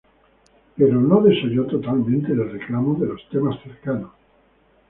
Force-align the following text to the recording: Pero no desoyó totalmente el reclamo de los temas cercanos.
Pero 0.75 0.99
no 0.99 1.21
desoyó 1.21 1.67
totalmente 1.67 2.31
el 2.31 2.51
reclamo 2.53 2.95
de 2.95 3.05
los 3.05 3.21
temas 3.29 3.61
cercanos. 3.61 4.09